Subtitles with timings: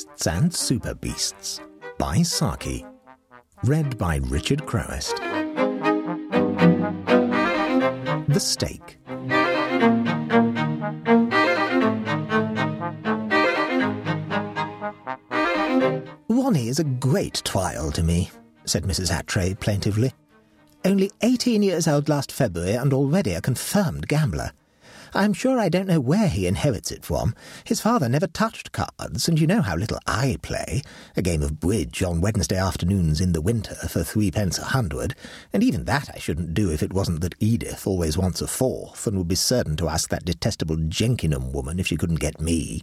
[0.00, 1.60] Beasts and Super Beasts
[1.98, 2.86] by Saki.
[3.64, 5.14] Read by Richard Crowest.
[8.26, 8.96] The Stake.
[16.30, 18.30] Ronnie is a great trial to me,
[18.64, 19.10] said Mrs.
[19.12, 20.12] Attray plaintively.
[20.86, 24.52] Only eighteen years old last February and already a confirmed gambler.
[25.12, 27.34] I'm sure I don't know where he inherits it from.
[27.64, 30.82] His father never touched cards, and you know how little I play.
[31.16, 35.14] A game of bridge on Wednesday afternoons in the winter for threepence a hundred,
[35.52, 39.06] and even that I shouldn't do if it wasn't that Edith always wants a fourth,
[39.06, 42.82] and would be certain to ask that detestable Jenkinham woman if she couldn't get me.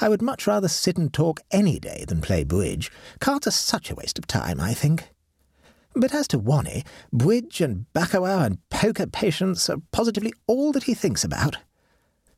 [0.00, 2.90] I would much rather sit and talk any day than play bridge.
[3.20, 5.10] Cards are such a waste of time, I think.
[5.98, 10.92] But as to Ronnie, bridge and baccarat and poker patience are positively all that he
[10.92, 11.56] thinks about.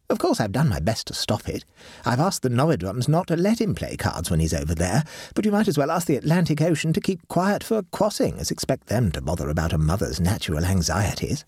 [0.08, 1.64] Of course, I've done my best to stop it.
[2.06, 5.02] I've asked the Norridrums not to let him play cards when he's over there,
[5.34, 8.38] but you might as well ask the Atlantic Ocean to keep quiet for a crossing
[8.38, 11.44] as expect them to bother about a mother's natural anxieties.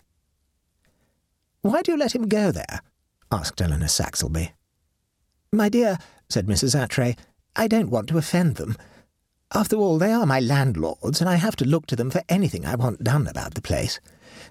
[1.61, 2.81] Why do you let him go there?
[3.31, 4.51] asked Eleanor Saxelby.
[5.53, 5.97] My dear,
[6.29, 6.77] said Mrs.
[6.77, 7.15] Attray,
[7.55, 8.75] I don't want to offend them.
[9.53, 12.65] After all, they are my landlords, and I have to look to them for anything
[12.65, 13.99] I want done about the place.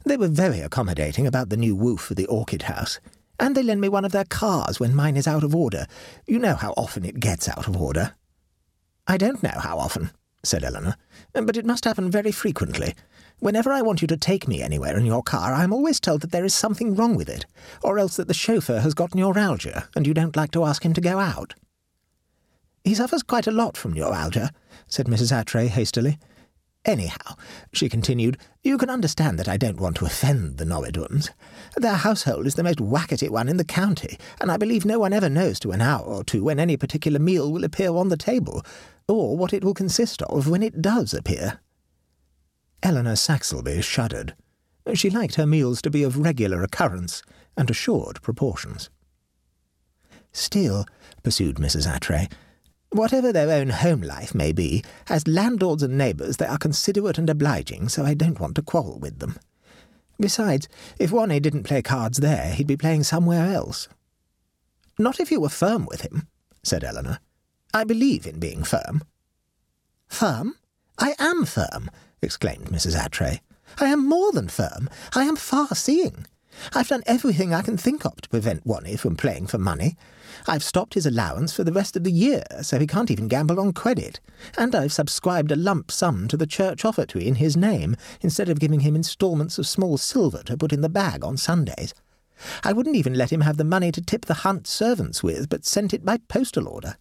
[0.04, 3.00] They were very accommodating about the new roof for the orchid house,
[3.38, 5.86] and they lend me one of their cars when mine is out of order.
[6.26, 8.12] You know how often it gets out of order.
[9.06, 10.10] I don't know how often,
[10.44, 10.96] said Eleanor,
[11.32, 12.94] but it must happen very frequently.
[13.38, 16.20] Whenever I want you to take me anywhere in your car, I am always told
[16.20, 17.46] that there is something wrong with it,
[17.82, 20.92] or else that the chauffeur has got neuralgia, and you don't like to ask him
[20.92, 21.54] to go out.
[22.84, 24.50] He suffers quite a lot from neuralgia,
[24.86, 25.32] said Mrs.
[25.32, 26.18] Attray hastily.
[26.86, 27.36] Anyhow,
[27.74, 31.28] she continued, you can understand that I don't want to offend the Norridrums.
[31.76, 35.12] Their household is the most wackety one in the county, and I believe no one
[35.12, 38.16] ever knows to an hour or two when any particular meal will appear on the
[38.16, 38.62] table,
[39.06, 41.60] or what it will consist of when it does appear.
[42.82, 44.34] Eleanor Saxelby shuddered.
[44.94, 47.22] She liked her meals to be of regular occurrence
[47.58, 48.88] and assured proportions.
[50.32, 50.86] Still,
[51.22, 51.86] pursued Mrs.
[51.86, 52.30] Attray,
[52.92, 57.30] Whatever their own home life may be, as landlords and neighbours they are considerate and
[57.30, 59.38] obliging, so I don't want to quarrel with them.
[60.18, 60.68] Besides,
[60.98, 63.88] if Ronnie didn't play cards there, he'd be playing somewhere else.
[64.98, 66.26] Not if you were firm with him,
[66.64, 67.20] said Eleanor.
[67.72, 69.02] I believe in being firm.
[70.08, 70.56] Firm?
[70.98, 71.90] I am firm,
[72.20, 72.96] exclaimed Mrs.
[72.96, 73.40] Attray.
[73.78, 74.90] I am more than firm.
[75.14, 76.26] I am far-seeing.
[76.74, 79.96] I've done everything I can think of to prevent Ronnie from playing for money.
[80.46, 83.60] I've stopped his allowance for the rest of the year, so he can't even gamble
[83.60, 84.20] on credit.
[84.56, 88.60] And I've subscribed a lump sum to the church offertory in his name, instead of
[88.60, 91.94] giving him instalments of small silver to put in the bag on Sundays.
[92.64, 95.64] I wouldn't even let him have the money to tip the Hunt servants with, but
[95.64, 96.96] sent it by postal order.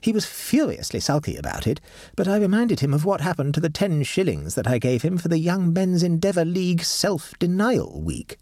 [0.00, 1.80] He was furiously sulky about it,
[2.16, 5.16] but I reminded him of what happened to the ten shillings that I gave him
[5.16, 8.36] for the Young Men's Endeavour League Self-Denial Week.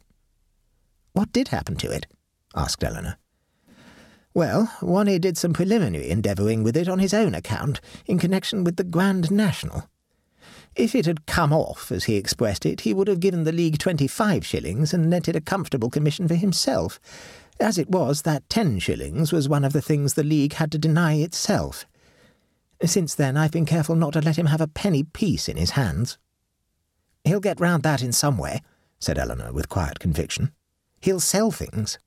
[1.14, 2.06] What did happen to it?
[2.56, 3.16] asked Eleanor.
[4.34, 8.76] Well, Ronnie did some preliminary endeavouring with it on his own account, in connection with
[8.76, 9.88] the Grand National.
[10.74, 13.78] If it had come off, as he expressed it, he would have given the League
[13.78, 16.98] twenty-five shillings and netted a comfortable commission for himself.
[17.60, 20.78] As it was, that ten shillings was one of the things the League had to
[20.78, 21.86] deny itself.
[22.84, 25.70] Since then, I've been careful not to let him have a penny piece in his
[25.70, 26.18] hands.
[27.22, 28.62] He'll get round that in some way,
[28.98, 30.50] said Eleanor with quiet conviction.
[31.04, 31.98] He'll sell things.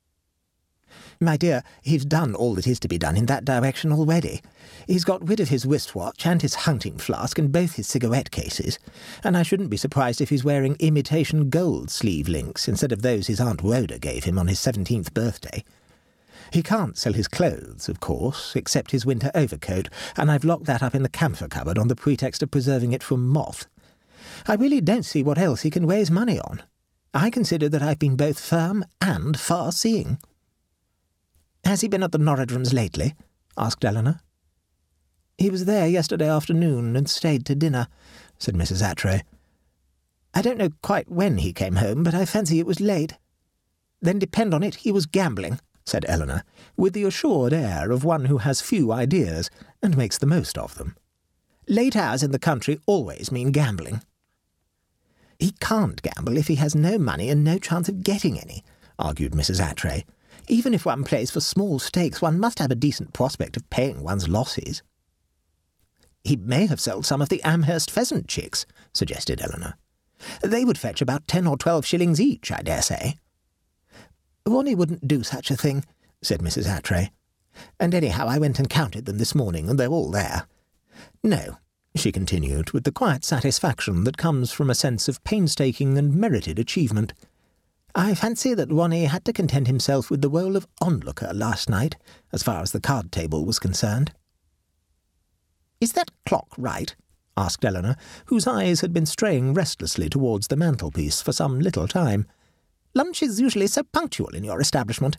[1.20, 4.42] My dear, he's done all that is to be done in that direction already.
[4.88, 8.76] He's got rid of his wristwatch and his hunting flask and both his cigarette cases,
[9.22, 13.28] and I shouldn't be surprised if he's wearing imitation gold sleeve links instead of those
[13.28, 15.62] his Aunt Rhoda gave him on his seventeenth birthday.
[16.52, 20.82] He can't sell his clothes, of course, except his winter overcoat, and I've locked that
[20.82, 23.68] up in the camphor cupboard on the pretext of preserving it from moth.
[24.48, 26.64] I really don't see what else he can raise money on.
[27.14, 30.18] I consider that I've been both firm and far-seeing.
[31.64, 33.14] Has he been at the Norridrums lately?
[33.56, 34.20] asked Eleanor.
[35.38, 37.88] He was there yesterday afternoon and stayed to dinner,
[38.38, 38.82] said Mrs.
[38.82, 39.22] Attray.
[40.34, 43.14] I don't know quite when he came home, but I fancy it was late.
[44.00, 46.44] Then depend on it, he was gambling, said Eleanor,
[46.76, 49.50] with the assured air of one who has few ideas
[49.82, 50.96] and makes the most of them.
[51.66, 54.02] Late hours in the country always mean gambling.
[55.38, 58.64] He can't gamble if he has no money and no chance of getting any,
[58.98, 59.60] argued Mrs.
[59.60, 60.04] Attray.
[60.48, 64.02] Even if one plays for small stakes, one must have a decent prospect of paying
[64.02, 64.82] one's losses.
[66.24, 69.74] He may have sold some of the Amherst pheasant chicks, suggested Eleanor.
[70.42, 73.18] They would fetch about ten or twelve shillings each, I dare say.
[74.44, 75.84] Ronnie wouldn't do such a thing,
[76.22, 76.66] said Mrs.
[76.66, 77.10] Attray.
[77.78, 80.46] And anyhow, I went and counted them this morning, and they're all there.
[81.22, 81.58] No,
[81.98, 86.58] she continued, with the quiet satisfaction that comes from a sense of painstaking and merited
[86.58, 87.12] achievement.
[87.94, 91.96] I fancy that Ronnie had to content himself with the role of onlooker last night,
[92.32, 94.12] as far as the card table was concerned.
[95.80, 96.94] Is that clock right?
[97.36, 97.96] asked Eleanor,
[98.26, 102.26] whose eyes had been straying restlessly towards the mantelpiece for some little time.
[102.94, 105.16] Lunch is usually so punctual in your establishment.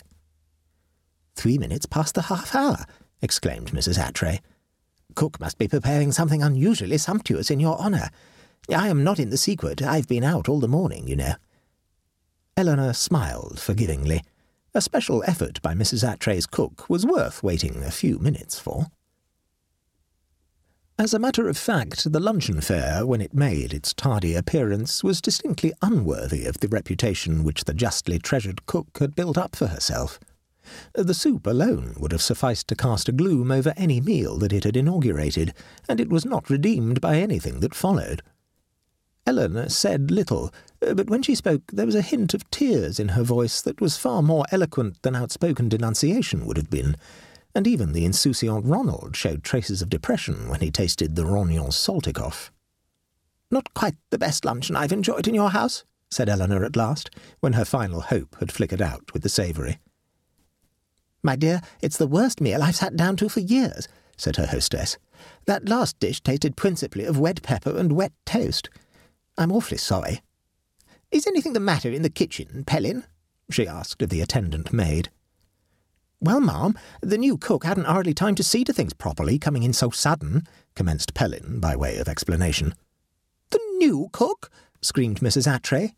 [1.35, 2.85] Three minutes past the half hour,
[3.21, 3.97] exclaimed Mrs.
[3.97, 4.39] Attray.
[5.19, 8.10] Cook must be preparing something unusually sumptuous in your honour.
[8.74, 9.81] I am not in the secret.
[9.81, 11.33] I've been out all the morning, you know.
[12.56, 14.24] Eleanor smiled forgivingly.
[14.74, 16.10] A special effort by Mrs.
[16.10, 18.86] Attray's cook was worth waiting a few minutes for.
[20.98, 25.19] As a matter of fact, the luncheon fare, when it made its tardy appearance, was
[25.19, 30.18] distinctly unworthy of the reputation which the justly treasured cook had built up for herself.
[30.94, 34.63] The soup alone would have sufficed to cast a gloom over any meal that it
[34.63, 35.54] had inaugurated,
[35.88, 38.21] and it was not redeemed by anything that followed.
[39.25, 43.24] Eleanor said little, but when she spoke there was a hint of tears in her
[43.24, 46.95] voice that was far more eloquent than outspoken denunciation would have been,
[47.54, 52.51] and even the insouciant Ronald showed traces of depression when he tasted the Rognon Saltikoff.
[53.51, 57.54] Not quite the best luncheon I've enjoyed in your house, said Eleanor at last, when
[57.54, 59.80] her final hope had flickered out with the savoury.
[61.21, 64.98] My dear, it's the worst meal I've sat down to for years, said her hostess.
[65.45, 68.69] That last dish tasted principally of wet pepper and wet toast.
[69.38, 70.21] I'm awfully sorry.
[71.12, 73.04] Is anything the matter in the kitchen, Pellin?
[73.50, 75.10] she asked of the attendant maid.
[76.21, 79.74] Well, ma'am, the new cook hadn't hardly time to see to things properly, coming in
[79.74, 80.44] so sudden,
[80.75, 82.75] commenced Pellin by way of explanation.
[83.50, 84.51] The new cook?
[84.81, 85.48] screamed Mrs.
[85.51, 85.94] Attray.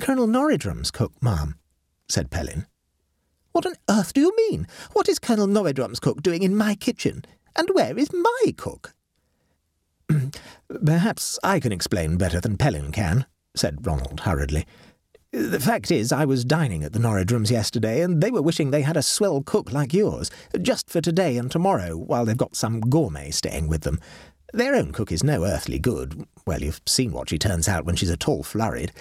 [0.00, 1.56] Colonel Norridrum's cook, ma'am,
[2.08, 2.66] said Pellin.
[3.56, 4.66] What on earth do you mean?
[4.92, 7.24] What is Colonel Norridrum's cook doing in my kitchen?
[7.56, 8.92] And where is my cook?
[10.84, 13.24] Perhaps I can explain better than Pellin can,
[13.56, 14.66] said Ronald hurriedly.
[15.32, 18.82] The fact is, I was dining at the Norridrums yesterday, and they were wishing they
[18.82, 20.30] had a swell cook like yours,
[20.60, 23.98] just for today and tomorrow, while they've got some gourmet staying with them.
[24.52, 26.26] Their own cook is no earthly good.
[26.46, 28.92] Well, you've seen what she turns out when she's at all flurried.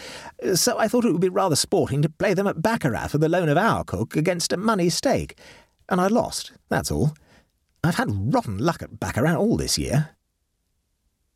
[0.55, 3.29] So I thought it would be rather sporting to play them at baccarat for the
[3.29, 5.37] loan of our cook against a money stake.
[5.87, 7.13] And I lost, that's all.
[7.83, 10.15] I've had rotten luck at baccarat all this year.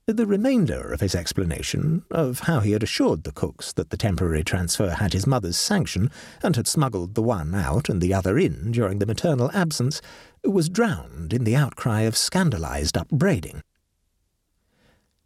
[0.07, 4.43] The remainder of his explanation, of how he had assured the cooks that the temporary
[4.43, 6.09] transfer had his mother's sanction
[6.41, 10.01] and had smuggled the one out and the other in during the maternal absence,
[10.43, 13.61] was drowned in the outcry of scandalized upbraiding.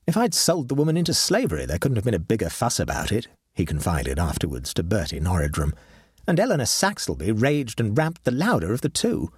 [0.06, 3.12] If I'd sold the woman into slavery, there couldn't have been a bigger fuss about
[3.12, 5.74] it, he confided afterwards to Bertie Norridrum,
[6.28, 9.32] and Eleanor Saxelby raged and ramped the louder of the two.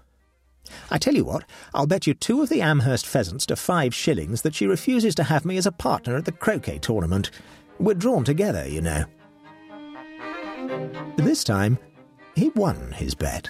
[0.89, 1.43] I tell you what,
[1.75, 5.23] I'll bet you two of the Amherst pheasants to five shillings that she refuses to
[5.23, 7.29] have me as a partner at the croquet tournament.
[7.79, 9.05] We're drawn together, you know.
[11.17, 11.77] This time,
[12.35, 13.49] he won his bet.